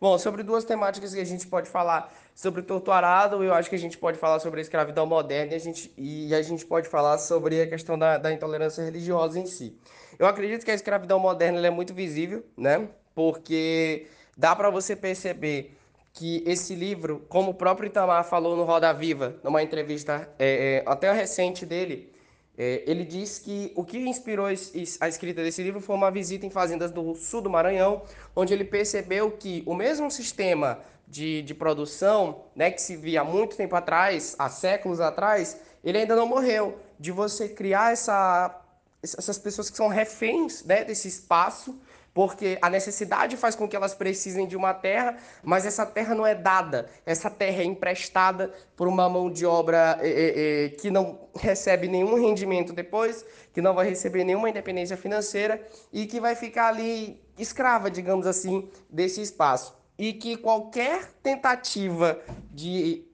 Bom, 0.03 0.17
sobre 0.17 0.43
duas 0.43 0.65
temáticas 0.65 1.13
que 1.13 1.21
a 1.21 1.25
gente 1.25 1.47
pode 1.47 1.69
falar 1.69 2.13
sobre 2.35 2.59
o 2.59 2.63
torturado, 2.65 3.41
eu 3.41 3.53
acho 3.53 3.69
que 3.69 3.75
a 3.77 3.79
gente 3.79 3.97
pode 3.97 4.17
falar 4.17 4.37
sobre 4.41 4.59
a 4.59 4.61
escravidão 4.61 5.05
moderna 5.05 5.53
e 5.53 5.55
a 5.55 5.59
gente, 5.59 5.93
e 5.97 6.35
a 6.35 6.41
gente 6.41 6.65
pode 6.65 6.89
falar 6.89 7.17
sobre 7.17 7.61
a 7.61 7.67
questão 7.67 7.97
da, 7.97 8.17
da 8.17 8.29
intolerância 8.29 8.83
religiosa 8.83 9.39
em 9.39 9.45
si. 9.45 9.79
Eu 10.19 10.27
acredito 10.27 10.65
que 10.65 10.71
a 10.71 10.73
escravidão 10.73 11.19
moderna 11.19 11.65
é 11.65 11.69
muito 11.69 11.93
visível, 11.93 12.43
né? 12.57 12.89
Porque 13.15 14.07
dá 14.37 14.53
para 14.53 14.69
você 14.69 14.93
perceber 14.93 15.77
que 16.11 16.43
esse 16.45 16.75
livro, 16.75 17.25
como 17.29 17.51
o 17.51 17.53
próprio 17.53 17.87
Itamar 17.87 18.25
falou 18.25 18.57
no 18.57 18.65
Roda 18.65 18.91
Viva, 18.91 19.37
numa 19.41 19.63
entrevista 19.63 20.29
é, 20.37 20.83
é, 20.83 20.83
até 20.85 21.13
recente 21.13 21.65
dele, 21.65 22.12
é, 22.57 22.83
ele 22.85 23.03
diz 23.03 23.39
que 23.39 23.71
o 23.75 23.83
que 23.83 23.97
inspirou 23.97 24.45
a 24.45 25.07
escrita 25.07 25.41
desse 25.41 25.63
livro 25.63 25.81
foi 25.81 25.95
uma 25.95 26.11
visita 26.11 26.45
em 26.45 26.51
fazendas 26.51 26.91
do 26.91 27.15
sul 27.15 27.41
do 27.41 27.49
Maranhão, 27.49 28.03
onde 28.35 28.53
ele 28.53 28.63
percebeu 28.63 29.31
que 29.31 29.63
o 29.65 29.73
mesmo 29.73 30.11
sistema 30.11 30.79
de, 31.07 31.41
de 31.41 31.53
produção 31.53 32.43
né, 32.55 32.69
que 32.69 32.81
se 32.81 32.95
via 32.95 33.21
há 33.21 33.23
muito 33.23 33.55
tempo 33.55 33.75
atrás, 33.75 34.35
há 34.37 34.49
séculos 34.49 34.99
atrás, 34.99 35.57
ele 35.83 35.97
ainda 35.97 36.15
não 36.15 36.27
morreu. 36.27 36.77
De 36.99 37.11
você 37.11 37.49
criar 37.49 37.91
essa, 37.91 38.61
essas 39.01 39.37
pessoas 39.37 39.69
que 39.69 39.75
são 39.75 39.87
reféns 39.87 40.63
né, 40.63 40.83
desse 40.83 41.07
espaço 41.07 41.75
porque 42.13 42.59
a 42.61 42.69
necessidade 42.69 43.35
faz 43.35 43.55
com 43.55 43.67
que 43.67 43.75
elas 43.75 43.95
precisem 43.95 44.47
de 44.47 44.55
uma 44.55 44.73
terra, 44.73 45.17
mas 45.41 45.65
essa 45.65 45.85
terra 45.85 46.13
não 46.13 46.25
é 46.25 46.35
dada, 46.35 46.87
essa 47.05 47.29
terra 47.29 47.61
é 47.61 47.65
emprestada 47.65 48.53
por 48.75 48.87
uma 48.87 49.09
mão 49.09 49.31
de 49.31 49.45
obra 49.45 49.97
é, 49.99 50.65
é, 50.65 50.69
que 50.69 50.91
não 50.91 51.27
recebe 51.35 51.87
nenhum 51.87 52.15
rendimento 52.15 52.71
depois, 52.71 53.25
que 53.51 53.61
não 53.61 53.73
vai 53.73 53.89
receber 53.89 54.23
nenhuma 54.23 54.49
independência 54.49 54.95
financeira 54.95 55.61
e 55.91 56.05
que 56.05 56.19
vai 56.19 56.35
ficar 56.35 56.67
ali 56.67 57.19
escrava, 57.37 57.89
digamos 57.89 58.27
assim, 58.27 58.69
desse 58.89 59.21
espaço. 59.21 59.75
E 59.97 60.13
que 60.13 60.37
qualquer 60.37 61.11
tentativa 61.23 62.19
de 62.51 63.05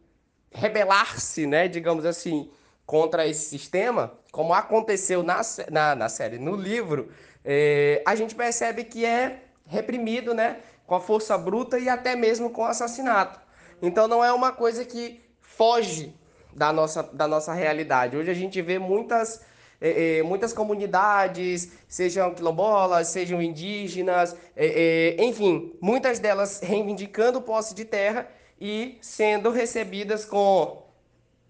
rebelar-se, 0.52 1.46
né, 1.46 1.68
digamos 1.68 2.06
assim, 2.06 2.50
contra 2.86 3.28
esse 3.28 3.46
sistema, 3.46 4.14
como 4.32 4.54
aconteceu 4.54 5.22
na, 5.22 5.42
na, 5.70 5.96
na 5.96 6.10
série, 6.10 6.40
no 6.40 6.56
livro, 6.56 7.10
é, 7.44 8.02
a 8.06 8.16
gente 8.16 8.36
percebe 8.36 8.84
que 8.84 9.06
é 9.06 9.44
reprimido 9.66 10.34
né, 10.34 10.58
com 10.86 10.96
a 10.96 11.00
força 11.00 11.38
bruta 11.38 11.78
e 11.78 11.88
até 11.88 12.16
mesmo 12.16 12.50
com 12.50 12.66
assassinato. 12.66 13.40
Então 13.82 14.08
não 14.08 14.24
é 14.24 14.32
uma 14.34 14.52
coisa 14.52 14.84
que 14.84 15.22
foge 15.40 16.14
da 16.54 16.74
nossa, 16.74 17.04
da 17.04 17.28
nossa 17.28 17.54
realidade. 17.54 18.18
Hoje 18.18 18.32
a 18.32 18.34
gente 18.34 18.62
vê 18.62 18.80
muitas, 18.80 19.42
é, 19.80 20.20
é, 20.20 20.24
muitas 20.24 20.52
comunidades, 20.54 21.72
sejam 21.88 22.34
quilombolas, 22.34 23.08
sejam 23.08 23.42
indígenas, 23.42 24.36
é, 24.56 25.16
é, 25.18 25.24
enfim, 25.24 25.74
muitas 25.82 26.20
delas 26.20 26.60
reivindicando 26.62 27.42
posse 27.42 27.74
de 27.74 27.86
terra 27.86 28.28
e 28.60 28.98
sendo 29.02 29.52
recebidas 29.52 30.26
com 30.26 30.86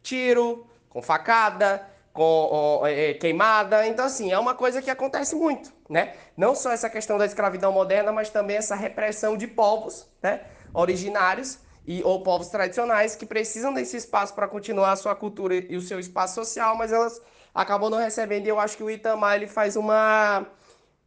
tiro, 0.03 0.67
com 0.89 1.01
facada, 1.01 1.87
com 2.13 2.81
é, 2.85 3.13
queimada. 3.13 3.87
Então, 3.87 4.05
assim, 4.05 4.31
é 4.31 4.37
uma 4.37 4.53
coisa 4.53 4.81
que 4.81 4.89
acontece 4.89 5.35
muito, 5.35 5.71
né? 5.89 6.13
Não 6.37 6.53
só 6.53 6.71
essa 6.71 6.89
questão 6.89 7.17
da 7.17 7.25
escravidão 7.25 7.71
moderna, 7.71 8.11
mas 8.11 8.29
também 8.29 8.57
essa 8.57 8.75
repressão 8.75 9.35
de 9.35 9.47
povos 9.47 10.07
né, 10.21 10.41
originários 10.73 11.57
e, 11.85 12.03
ou 12.03 12.21
povos 12.21 12.49
tradicionais 12.49 13.15
que 13.15 13.25
precisam 13.25 13.73
desse 13.73 13.97
espaço 13.97 14.35
para 14.35 14.47
continuar 14.47 14.91
a 14.91 14.95
sua 14.95 15.15
cultura 15.15 15.55
e 15.55 15.75
o 15.75 15.81
seu 15.81 15.99
espaço 15.99 16.35
social, 16.35 16.75
mas 16.75 16.91
elas 16.91 17.19
acabam 17.53 17.89
não 17.89 17.97
recebendo. 17.97 18.45
E 18.45 18.49
eu 18.49 18.59
acho 18.59 18.77
que 18.77 18.83
o 18.83 18.89
Itamar 18.91 19.35
ele 19.35 19.47
faz 19.47 19.75
uma, 19.75 20.45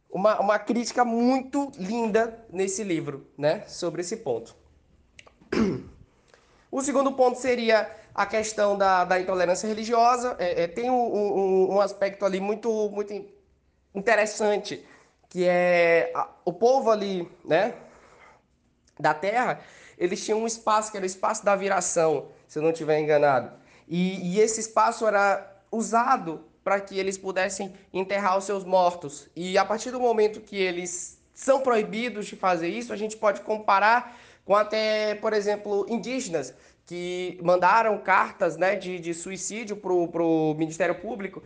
uma, 0.09 0.39
uma 0.41 0.59
crítica 0.59 1.05
muito 1.05 1.71
linda 1.77 2.45
nesse 2.51 2.83
livro, 2.83 3.25
né? 3.37 3.63
Sobre 3.67 4.01
esse 4.01 4.17
ponto. 4.17 4.55
O 6.69 6.81
segundo 6.81 7.11
ponto 7.11 7.39
seria 7.39 7.87
a 8.15 8.25
questão 8.25 8.75
da, 8.75 9.05
da 9.05 9.19
intolerância 9.19 9.67
religiosa. 9.67 10.35
É, 10.39 10.63
é, 10.63 10.67
tem 10.67 10.89
um, 10.89 10.95
um, 10.95 11.75
um, 11.75 11.81
aspecto 11.81 12.25
ali 12.25 12.39
muito, 12.39 12.89
muito 12.89 13.13
interessante, 13.93 14.85
que 15.29 15.45
é 15.45 16.11
a, 16.15 16.29
o 16.45 16.53
povo 16.53 16.89
ali, 16.91 17.29
né, 17.43 17.75
da 18.99 19.13
terra, 19.13 19.59
eles 19.97 20.23
tinham 20.23 20.41
um 20.41 20.47
espaço 20.47 20.91
que 20.91 20.97
era 20.97 21.03
o 21.03 21.07
espaço 21.07 21.43
da 21.43 21.55
viração, 21.55 22.27
se 22.47 22.59
eu 22.59 22.63
não 22.63 22.71
estiver 22.71 22.99
enganado. 22.99 23.51
E, 23.87 24.35
e 24.35 24.39
esse 24.39 24.59
espaço 24.59 25.05
era 25.05 25.51
usado 25.71 26.45
para 26.63 26.79
que 26.79 26.97
eles 26.97 27.17
pudessem 27.17 27.73
enterrar 27.91 28.37
os 28.37 28.45
seus 28.45 28.63
mortos. 28.63 29.27
E 29.35 29.57
a 29.57 29.65
partir 29.65 29.91
do 29.91 29.99
momento 29.99 30.39
que 30.39 30.55
eles 30.55 31.19
são 31.33 31.61
proibidos 31.61 32.25
de 32.27 32.35
fazer 32.35 32.69
isso, 32.69 32.93
a 32.93 32.95
gente 32.95 33.17
pode 33.17 33.41
comparar 33.41 34.17
com 34.45 34.55
até, 34.55 35.15
por 35.15 35.33
exemplo, 35.33 35.85
indígenas 35.89 36.53
que 36.85 37.39
mandaram 37.41 37.97
cartas 37.97 38.57
né, 38.57 38.75
de, 38.75 38.99
de 38.99 39.13
suicídio 39.13 39.75
para 39.75 39.91
o 39.91 40.53
Ministério 40.53 40.95
Público 40.95 41.41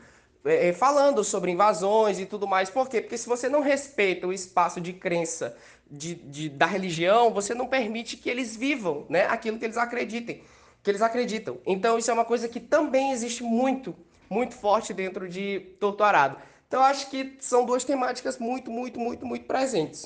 é, 0.46 0.70
é, 0.70 0.74
falando 0.74 1.24
sobre 1.24 1.52
invasões 1.52 2.20
e 2.20 2.26
tudo 2.26 2.48
mais. 2.48 2.70
Por 2.70 2.90
quê? 2.90 3.02
Porque 3.02 3.18
se 3.18 3.28
você 3.28 3.50
não 3.50 3.62
respeita 3.62 4.28
o 4.28 4.34
espaço 4.34 4.80
de 4.80 4.94
crença 4.94 5.56
de, 5.90 6.16
de, 6.16 6.50
da 6.50 6.66
religião, 6.66 7.34
você 7.34 7.54
não 7.54 7.68
permite 7.68 8.18
que 8.18 8.30
eles 8.30 8.56
vivam 8.56 9.06
né, 9.10 9.26
aquilo 9.26 9.58
que 9.58 9.66
eles 9.66 9.78
acreditem, 9.78 10.44
que 10.84 10.90
eles 10.90 11.02
acreditam. 11.02 11.58
Então 11.66 11.98
isso 11.98 12.12
é 12.12 12.14
uma 12.14 12.26
coisa 12.26 12.48
que 12.48 12.60
também 12.60 13.12
existe 13.12 13.44
muito, 13.44 13.96
muito 14.30 14.56
forte 14.56 14.94
dentro 14.94 15.28
de 15.28 15.60
Torturado. 15.80 16.38
Então 16.68 16.84
acho 16.84 17.10
que 17.10 17.38
são 17.40 17.66
duas 17.66 17.84
temáticas 17.84 18.38
muito, 18.38 18.70
muito, 18.70 19.00
muito, 19.00 19.26
muito 19.26 19.46
presentes. 19.46 20.06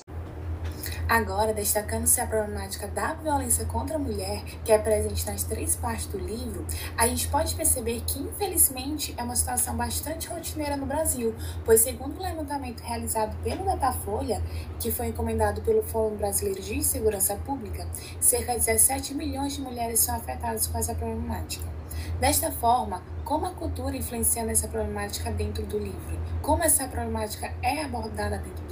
Agora, 1.08 1.52
destacando-se 1.52 2.20
a 2.20 2.26
problemática 2.26 2.86
da 2.88 3.12
violência 3.14 3.64
contra 3.66 3.96
a 3.96 3.98
mulher, 3.98 4.42
que 4.64 4.72
é 4.72 4.78
presente 4.78 5.26
nas 5.26 5.42
três 5.42 5.76
partes 5.76 6.06
do 6.06 6.18
livro, 6.18 6.64
a 6.96 7.06
gente 7.06 7.28
pode 7.28 7.54
perceber 7.54 8.02
que, 8.06 8.20
infelizmente, 8.20 9.14
é 9.16 9.22
uma 9.22 9.36
situação 9.36 9.76
bastante 9.76 10.28
rotineira 10.28 10.76
no 10.76 10.86
Brasil, 10.86 11.34
pois, 11.64 11.80
segundo 11.80 12.18
o 12.18 12.22
levantamento 12.22 12.80
realizado 12.80 13.36
pelo 13.42 13.64
Datafolha, 13.64 14.42
que 14.78 14.90
foi 14.90 15.08
encomendado 15.08 15.60
pelo 15.62 15.82
Fórum 15.82 16.16
Brasileiro 16.16 16.62
de 16.62 16.82
Segurança 16.82 17.36
Pública, 17.36 17.86
cerca 18.20 18.52
de 18.52 18.64
17 18.64 19.14
milhões 19.14 19.54
de 19.54 19.60
mulheres 19.60 20.00
são 20.00 20.14
afetadas 20.14 20.66
com 20.66 20.78
essa 20.78 20.94
problemática. 20.94 21.66
Desta 22.20 22.50
forma, 22.52 23.02
como 23.24 23.46
a 23.46 23.50
cultura 23.50 23.96
influencia 23.96 24.44
nessa 24.44 24.68
problemática 24.68 25.30
dentro 25.30 25.64
do 25.66 25.78
livro? 25.78 26.18
Como 26.40 26.62
essa 26.62 26.86
problemática 26.86 27.52
é 27.62 27.82
abordada 27.82 28.38
dentro 28.38 28.64
do? 28.64 28.71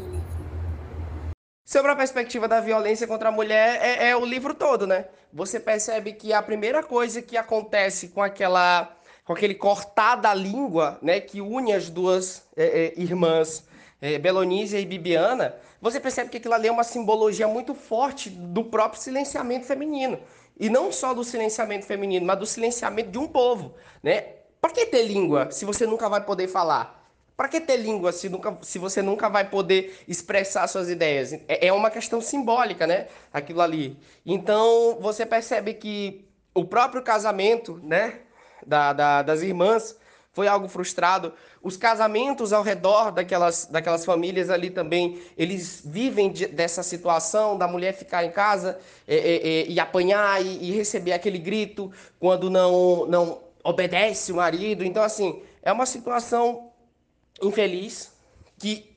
Sobre 1.71 1.93
a 1.93 1.95
perspectiva 1.95 2.49
da 2.49 2.61
violência 2.61 3.07
contra 3.07 3.29
a 3.29 3.33
mulher, 3.33 3.79
é, 3.81 4.09
é, 4.09 4.17
o 4.17 4.25
livro 4.25 4.53
todo, 4.55 4.89
né? 4.89 5.05
Você 5.33 5.61
percebe 5.61 6.15
que 6.15 6.33
a 6.33 6.43
primeira 6.43 6.83
coisa 6.83 7.23
que 7.23 7.37
acontece 7.37 8.09
com 8.09 8.21
aquela 8.21 8.93
com 9.25 9.33
aquele 9.33 9.55
cortar 9.55 10.17
da 10.17 10.35
língua, 10.35 10.99
né, 11.01 11.21
que 11.21 11.41
une 11.41 11.73
as 11.73 11.89
duas 11.89 12.43
é, 12.57 12.65
é, 12.87 13.01
irmãs, 13.01 13.65
é, 14.03 14.19
Belonísia 14.19 14.81
e 14.81 14.85
Bibiana, 14.85 15.55
você 15.81 16.01
percebe 16.01 16.29
que 16.29 16.39
aquilo 16.39 16.55
ali 16.55 16.67
é 16.67 16.73
uma 16.73 16.83
simbologia 16.83 17.47
muito 17.47 17.73
forte 17.73 18.29
do 18.31 18.65
próprio 18.65 19.01
silenciamento 19.01 19.65
feminino. 19.65 20.19
E 20.59 20.69
não 20.69 20.91
só 20.91 21.15
do 21.15 21.23
silenciamento 21.23 21.87
feminino, 21.87 22.27
mas 22.27 22.37
do 22.37 22.47
silenciamento 22.47 23.13
de 23.13 23.19
um 23.19 23.29
povo, 23.29 23.77
né? 24.03 24.23
Para 24.61 24.73
que 24.73 24.87
ter 24.87 25.05
língua 25.05 25.53
se 25.53 25.65
você 25.65 25.87
nunca 25.87 26.09
vai 26.09 26.25
poder 26.25 26.49
falar? 26.49 27.00
Para 27.41 27.49
que 27.49 27.59
ter 27.59 27.79
língua 27.79 28.13
se, 28.13 28.29
nunca, 28.29 28.59
se 28.61 28.79
você 28.79 29.01
nunca 29.01 29.27
vai 29.27 29.49
poder 29.49 29.99
expressar 30.07 30.67
suas 30.67 30.91
ideias? 30.91 31.33
É, 31.49 31.69
é 31.69 31.73
uma 31.73 31.91
questão 31.91 32.21
simbólica, 32.21 32.87
né? 32.87 33.07
Aquilo 33.33 33.63
ali. 33.63 33.97
Então, 34.27 34.99
você 35.01 35.25
percebe 35.25 35.73
que 35.73 36.29
o 36.55 36.67
próprio 36.67 37.01
casamento, 37.01 37.81
né? 37.83 38.19
Da, 38.67 38.93
da, 38.93 39.23
das 39.23 39.41
irmãs 39.41 39.97
foi 40.35 40.49
algo 40.49 40.69
frustrado. 40.69 41.33
Os 41.63 41.79
casamentos 41.79 42.53
ao 42.53 42.63
redor 42.63 43.11
daquelas, 43.11 43.65
daquelas 43.65 44.05
famílias 44.05 44.51
ali 44.51 44.69
também, 44.69 45.23
eles 45.35 45.81
vivem 45.83 46.31
de, 46.31 46.47
dessa 46.47 46.83
situação 46.83 47.57
da 47.57 47.67
mulher 47.67 47.95
ficar 47.95 48.23
em 48.23 48.31
casa 48.31 48.79
e, 49.09 49.65
e, 49.67 49.73
e 49.73 49.81
apanhar 49.81 50.45
e, 50.45 50.69
e, 50.69 50.73
receber 50.73 51.15
aquele 51.15 51.39
grito 51.39 51.91
quando 52.19 52.51
não, 52.51 53.07
não 53.07 53.41
obedece 53.65 54.31
o 54.31 54.37
marido. 54.37 54.85
Então, 54.85 55.03
assim, 55.03 55.43
é 55.63 55.73
uma 55.73 55.87
situação 55.87 56.70
infeliz 57.43 58.13
que, 58.59 58.97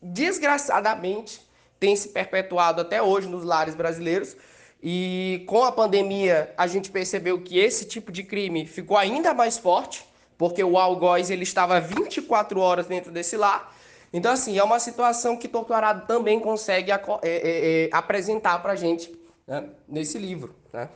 desgraçadamente, 0.00 1.40
tem 1.78 1.96
se 1.96 2.08
perpetuado 2.08 2.80
até 2.80 3.02
hoje 3.02 3.28
nos 3.28 3.44
lares 3.44 3.74
brasileiros. 3.74 4.36
E 4.82 5.44
com 5.46 5.62
a 5.64 5.72
pandemia, 5.72 6.52
a 6.56 6.66
gente 6.66 6.90
percebeu 6.90 7.40
que 7.42 7.58
esse 7.58 7.84
tipo 7.84 8.10
de 8.10 8.22
crime 8.22 8.66
ficou 8.66 8.96
ainda 8.96 9.32
mais 9.32 9.58
forte 9.58 10.04
porque 10.42 10.64
o 10.64 10.76
algoz 10.76 11.30
ele 11.30 11.44
estava 11.44 11.80
24 11.80 12.58
horas 12.58 12.88
dentro 12.88 13.12
desse 13.12 13.36
lar. 13.36 13.72
Então, 14.12 14.32
assim, 14.32 14.58
é 14.58 14.64
uma 14.64 14.80
situação 14.80 15.36
que 15.36 15.46
Torturado 15.46 16.04
também 16.04 16.40
consegue 16.40 16.90
é, 16.90 16.96
é, 16.96 17.04
é, 17.22 17.88
apresentar 17.92 18.60
para 18.60 18.72
a 18.72 18.74
gente 18.74 19.16
né, 19.46 19.68
nesse 19.88 20.18
livro. 20.18 20.52
Né? 20.72 20.88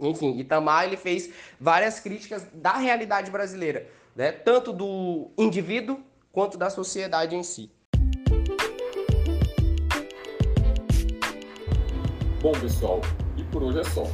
Enfim, 0.00 0.38
Itamar 0.38 0.86
ele 0.86 0.96
fez 0.96 1.30
várias 1.60 2.00
críticas 2.00 2.46
da 2.50 2.78
realidade 2.78 3.30
brasileira, 3.30 3.86
né? 4.16 4.32
tanto 4.32 4.72
do 4.72 5.30
indivíduo 5.36 6.00
quanto 6.38 6.56
da 6.56 6.70
sociedade 6.70 7.34
em 7.34 7.42
si. 7.42 7.68
Bom, 12.40 12.52
pessoal, 12.60 13.00
e 13.36 13.42
por 13.42 13.64
hoje 13.64 13.80
é 13.80 13.82
só. 13.82 14.04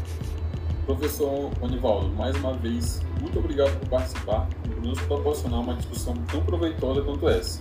Professor 0.86 1.52
Onivaldo, 1.60 2.08
mais 2.14 2.34
uma 2.36 2.54
vez, 2.54 3.02
muito 3.20 3.38
obrigado 3.38 3.78
por 3.78 3.90
participar 3.90 4.48
e 4.64 4.68
por 4.70 4.82
nos 4.82 4.98
proporcionar 5.02 5.60
uma 5.60 5.74
discussão 5.74 6.14
tão 6.32 6.42
proveitosa 6.46 7.02
quanto 7.02 7.28
essa. 7.28 7.58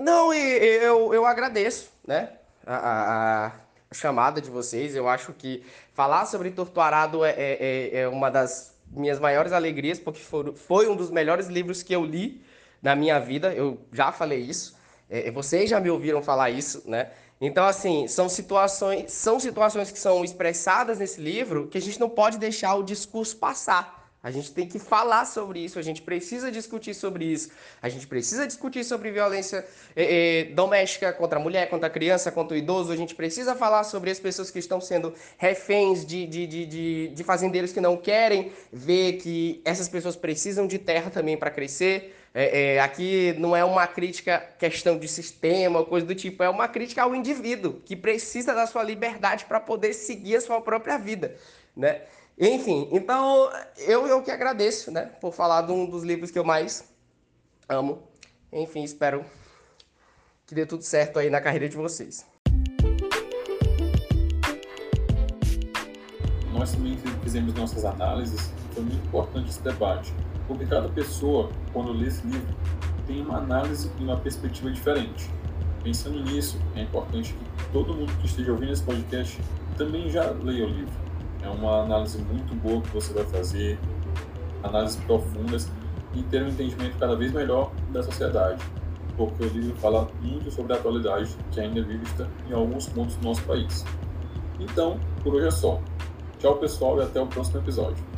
Não, 0.00 0.32
eu, 0.32 1.12
eu 1.12 1.26
agradeço, 1.26 1.90
né? 2.06 2.30
A, 2.66 2.76
a, 2.76 3.46
a 3.48 3.52
chamada 3.94 4.40
de 4.40 4.48
vocês. 4.48 4.96
Eu 4.96 5.06
acho 5.06 5.34
que 5.34 5.62
falar 5.92 6.24
sobre 6.24 6.50
Torturado 6.50 7.26
é, 7.26 7.32
é, 7.32 7.58
é, 7.60 8.00
é 8.00 8.08
uma 8.08 8.30
das 8.30 8.73
minhas 8.94 9.18
maiores 9.18 9.52
alegrias, 9.52 9.98
porque 9.98 10.20
foi 10.54 10.88
um 10.88 10.96
dos 10.96 11.10
melhores 11.10 11.46
livros 11.48 11.82
que 11.82 11.94
eu 11.94 12.04
li 12.04 12.42
na 12.82 12.94
minha 12.94 13.18
vida. 13.18 13.52
Eu 13.52 13.78
já 13.92 14.12
falei 14.12 14.40
isso. 14.40 14.76
É, 15.08 15.30
vocês 15.30 15.68
já 15.70 15.80
me 15.80 15.90
ouviram 15.90 16.22
falar 16.22 16.50
isso, 16.50 16.82
né? 16.86 17.10
Então, 17.40 17.64
assim, 17.66 18.06
são 18.08 18.28
situações, 18.28 19.12
são 19.12 19.38
situações 19.40 19.90
que 19.90 19.98
são 19.98 20.24
expressadas 20.24 20.98
nesse 20.98 21.20
livro 21.20 21.66
que 21.68 21.76
a 21.76 21.80
gente 21.80 21.98
não 22.00 22.08
pode 22.08 22.38
deixar 22.38 22.74
o 22.76 22.82
discurso 22.82 23.36
passar. 23.36 24.03
A 24.24 24.30
gente 24.30 24.52
tem 24.52 24.66
que 24.66 24.78
falar 24.78 25.26
sobre 25.26 25.60
isso, 25.60 25.78
a 25.78 25.82
gente 25.82 26.00
precisa 26.00 26.50
discutir 26.50 26.94
sobre 26.94 27.26
isso, 27.26 27.50
a 27.82 27.90
gente 27.90 28.06
precisa 28.06 28.46
discutir 28.46 28.82
sobre 28.82 29.10
violência 29.10 29.66
eh, 29.94 30.46
eh, 30.48 30.54
doméstica 30.54 31.12
contra 31.12 31.38
a 31.38 31.42
mulher, 31.42 31.68
contra 31.68 31.88
a 31.88 31.90
criança, 31.90 32.32
contra 32.32 32.54
o 32.54 32.58
idoso, 32.58 32.90
a 32.90 32.96
gente 32.96 33.14
precisa 33.14 33.54
falar 33.54 33.84
sobre 33.84 34.10
as 34.10 34.18
pessoas 34.18 34.50
que 34.50 34.58
estão 34.58 34.80
sendo 34.80 35.12
reféns 35.36 36.06
de, 36.06 36.26
de, 36.26 36.46
de, 36.46 36.64
de, 36.64 37.08
de 37.08 37.22
fazendeiros 37.22 37.70
que 37.70 37.82
não 37.82 37.98
querem 37.98 38.50
ver 38.72 39.18
que 39.18 39.60
essas 39.62 39.90
pessoas 39.90 40.16
precisam 40.16 40.66
de 40.66 40.78
terra 40.78 41.10
também 41.10 41.36
para 41.36 41.50
crescer. 41.50 42.16
É, 42.32 42.76
é, 42.76 42.80
aqui 42.80 43.34
não 43.38 43.54
é 43.54 43.62
uma 43.62 43.86
crítica 43.86 44.38
questão 44.58 44.98
de 44.98 45.06
sistema, 45.06 45.84
coisa 45.84 46.06
do 46.06 46.14
tipo, 46.14 46.42
é 46.42 46.48
uma 46.48 46.66
crítica 46.66 47.02
ao 47.02 47.14
indivíduo 47.14 47.82
que 47.84 47.94
precisa 47.94 48.54
da 48.54 48.66
sua 48.66 48.82
liberdade 48.82 49.44
para 49.44 49.60
poder 49.60 49.92
seguir 49.92 50.36
a 50.36 50.40
sua 50.40 50.62
própria 50.62 50.96
vida, 50.96 51.36
né? 51.76 52.00
Enfim, 52.38 52.88
então 52.90 53.50
eu, 53.78 54.06
eu 54.06 54.22
que 54.22 54.30
agradeço, 54.30 54.90
né, 54.90 55.10
por 55.20 55.32
falar 55.32 55.62
de 55.62 55.72
um 55.72 55.86
dos 55.86 56.02
livros 56.02 56.30
que 56.30 56.38
eu 56.38 56.44
mais 56.44 56.84
amo. 57.68 58.02
Enfim, 58.52 58.82
espero 58.82 59.24
que 60.46 60.54
dê 60.54 60.66
tudo 60.66 60.82
certo 60.82 61.18
aí 61.18 61.30
na 61.30 61.40
carreira 61.40 61.68
de 61.68 61.76
vocês. 61.76 62.26
Nós 66.52 66.72
também 66.72 66.96
fizemos 67.22 67.54
nossas 67.54 67.84
análises 67.84 68.40
e 68.70 68.74
foi 68.74 68.82
muito 68.82 69.06
importante 69.06 69.50
esse 69.50 69.60
debate 69.60 70.12
porque 70.46 70.66
cada 70.66 70.88
pessoa, 70.88 71.50
quando 71.72 71.92
lê 71.92 72.08
esse 72.08 72.26
livro, 72.26 72.54
tem 73.06 73.22
uma 73.22 73.38
análise 73.38 73.90
e 73.98 74.02
uma 74.02 74.16
perspectiva 74.16 74.70
diferente. 74.70 75.30
Pensando 75.82 76.22
nisso, 76.22 76.58
é 76.74 76.82
importante 76.82 77.32
que 77.32 77.72
todo 77.72 77.94
mundo 77.94 78.12
que 78.18 78.26
esteja 78.26 78.52
ouvindo 78.52 78.72
esse 78.72 78.82
podcast 78.82 79.38
também 79.76 80.10
já 80.10 80.30
leia 80.30 80.64
o 80.64 80.68
livro. 80.68 81.03
É 81.44 81.48
uma 81.48 81.82
análise 81.82 82.18
muito 82.18 82.54
boa 82.54 82.80
que 82.80 82.88
você 82.88 83.12
vai 83.12 83.24
fazer, 83.24 83.78
análises 84.62 84.96
profundas 85.04 85.70
e 86.14 86.22
ter 86.22 86.42
um 86.42 86.48
entendimento 86.48 86.96
cada 86.98 87.14
vez 87.14 87.32
melhor 87.32 87.70
da 87.92 88.02
sociedade, 88.02 88.64
porque 89.16 89.44
o 89.44 89.48
livro 89.48 89.76
fala 89.76 90.08
muito 90.22 90.50
sobre 90.50 90.72
a 90.72 90.76
atualidade 90.76 91.36
que 91.52 91.60
ainda 91.60 91.80
é 91.80 91.82
vista 91.82 92.28
em 92.48 92.52
alguns 92.54 92.88
pontos 92.88 93.16
do 93.16 93.24
nosso 93.24 93.42
país. 93.42 93.84
Então, 94.58 94.98
por 95.22 95.34
hoje 95.34 95.48
é 95.48 95.50
só. 95.50 95.80
Tchau, 96.38 96.56
pessoal, 96.56 96.98
e 96.98 97.02
até 97.02 97.20
o 97.20 97.26
próximo 97.26 97.58
episódio. 97.58 98.13